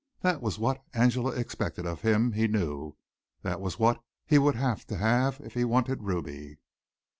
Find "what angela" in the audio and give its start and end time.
0.57-1.29